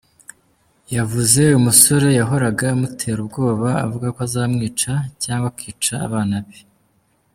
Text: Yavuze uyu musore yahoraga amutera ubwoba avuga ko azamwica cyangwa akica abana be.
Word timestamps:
Yavuze 0.95 1.37
uyu 1.49 1.65
musore 1.67 2.07
yahoraga 2.19 2.63
amutera 2.75 3.17
ubwoba 3.21 3.69
avuga 3.85 4.07
ko 4.15 4.19
azamwica 4.27 4.91
cyangwa 5.23 5.47
akica 5.53 5.95
abana 6.07 6.37
be. 6.45 6.57